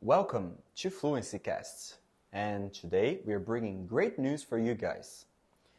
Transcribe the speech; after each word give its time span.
Welcome 0.00 0.56
to 0.76 0.90
Fluency 0.90 1.38
Cast, 1.38 1.98
and 2.32 2.72
today 2.74 3.20
we 3.24 3.32
are 3.32 3.38
bringing 3.38 3.86
great 3.86 4.18
news 4.18 4.42
for 4.42 4.58
you 4.58 4.74
guys. 4.74 5.26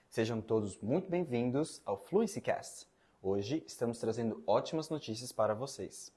Sejam 0.10 0.42
todos 0.42 0.78
muito 0.82 1.10
bem-vindos 1.10 1.82
ao 1.86 1.98
Fluency 1.98 2.42
Cast. 2.42 2.88
Hoje 3.22 3.64
estamos 3.68 4.00
trazendo 4.00 4.42
ótimas 4.48 4.90
notícias 4.90 5.32
para 5.32 5.54
vocês. 5.54 6.12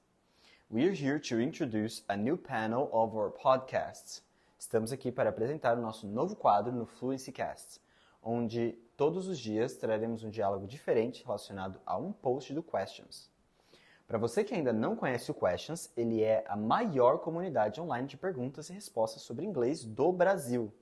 We 0.69 0.85
are 0.85 0.93
here 0.93 1.19
to 1.19 1.39
introduce 1.39 2.03
a 2.07 2.15
new 2.15 2.37
panel 2.37 2.89
of 2.91 3.15
our 3.15 3.29
podcasts. 3.29 4.23
Estamos 4.57 4.91
aqui 4.91 5.11
para 5.11 5.29
apresentar 5.29 5.77
o 5.77 5.81
nosso 5.81 6.07
novo 6.07 6.35
quadro 6.35 6.71
no 6.71 6.85
Fluency 6.85 7.31
Cast, 7.31 7.79
onde 8.25 8.71
todos 8.97 9.27
os 9.27 9.37
dias 9.37 9.75
traremos 9.75 10.23
um 10.23 10.31
diálogo 10.31 10.65
diferente 10.65 11.23
relacionado 11.23 11.79
a 11.85 11.95
um 11.95 12.11
post 12.11 12.51
do 12.55 12.63
Questions. 12.63 13.29
Para 14.07 14.17
você 14.17 14.43
que 14.43 14.53
ainda 14.53 14.73
não 14.73 14.95
conhece 14.95 15.29
o 15.29 15.33
Questions, 15.33 15.91
ele 15.95 16.23
é 16.23 16.43
a 16.47 16.55
maior 16.55 17.19
comunidade 17.19 17.79
online 17.79 18.07
de 18.07 18.17
perguntas 18.17 18.69
e 18.69 18.73
respostas 18.73 19.21
sobre 19.21 19.45
inglês 19.45 19.85
do 19.85 20.11
Brasil. 20.11 20.73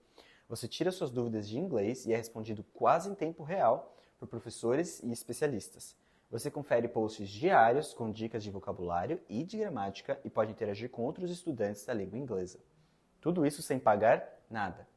Você 0.48 0.68
tira 0.68 0.92
suas 0.92 1.12
dúvidas 1.12 1.50
de 1.50 1.60
inglês 1.60 2.06
e 2.06 2.14
é 2.14 2.18
respondido 2.18 2.64
quase 2.74 3.10
em 3.10 3.16
tempo 3.16 3.44
real 3.44 3.94
por 4.18 4.28
professores 4.28 5.02
e 5.04 5.12
especialistas. 5.12 5.98
Você 6.32 6.50
confere 6.50 6.88
posts 6.88 7.30
diários 7.30 7.94
com 7.94 8.10
dicas 8.10 8.44
de 8.44 8.52
vocabulário 8.52 9.20
e 9.28 9.44
de 9.44 9.58
gramática 9.58 10.20
e 10.24 10.30
pode 10.30 10.52
interagir 10.52 10.90
com 10.90 11.04
outros 11.04 11.30
estudantes 11.30 11.86
da 11.86 11.94
língua 11.94 12.18
inglesa. 12.18 12.60
Tudo 13.20 13.46
isso 13.46 13.62
sem 13.62 13.80
pagar 13.80 14.42
nada. 14.50 14.88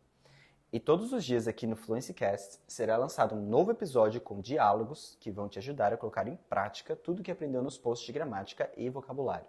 E 0.76 0.78
todos 0.78 1.10
os 1.14 1.24
dias 1.24 1.48
aqui 1.48 1.66
no 1.66 1.74
Fluency 1.74 2.12
Cast 2.12 2.60
será 2.68 2.98
lançado 2.98 3.34
um 3.34 3.40
novo 3.40 3.70
episódio 3.70 4.20
com 4.20 4.42
diálogos 4.42 5.16
que 5.18 5.30
vão 5.30 5.48
te 5.48 5.58
ajudar 5.58 5.90
a 5.90 5.96
colocar 5.96 6.28
em 6.28 6.36
prática 6.50 6.94
tudo 6.94 7.22
que 7.22 7.30
aprendeu 7.30 7.62
nos 7.62 7.78
posts 7.78 8.06
de 8.06 8.12
gramática 8.12 8.70
e 8.76 8.90
vocabulário. 8.90 9.46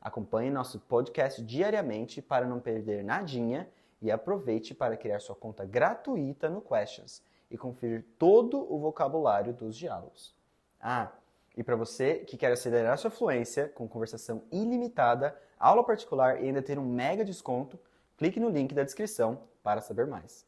Acompanhe 0.00 0.50
nosso 0.50 0.80
podcast 0.80 1.40
diariamente 1.44 2.20
para 2.20 2.44
não 2.44 2.58
perder 2.58 3.04
nadinha 3.04 3.70
e 4.02 4.10
aproveite 4.10 4.74
para 4.74 4.96
criar 4.96 5.20
sua 5.20 5.36
conta 5.36 5.64
gratuita 5.64 6.50
no 6.50 6.60
Questions 6.60 7.22
e 7.48 7.56
conferir 7.56 8.04
todo 8.18 8.58
o 8.68 8.80
vocabulário 8.80 9.52
dos 9.52 9.76
diálogos. 9.76 10.34
Ah, 10.80 11.12
e 11.56 11.62
para 11.62 11.76
você 11.76 12.16
que 12.16 12.36
quer 12.36 12.50
acelerar 12.50 12.98
sua 12.98 13.12
fluência 13.12 13.68
com 13.68 13.86
conversação 13.86 14.42
ilimitada, 14.50 15.40
aula 15.56 15.84
particular 15.84 16.42
e 16.42 16.46
ainda 16.46 16.60
ter 16.60 16.80
um 16.80 16.84
mega 16.84 17.24
desconto, 17.24 17.78
clique 18.16 18.40
no 18.40 18.50
link 18.50 18.74
da 18.74 18.82
descrição 18.82 19.42
para 19.62 19.80
saber 19.80 20.08
mais. 20.08 20.47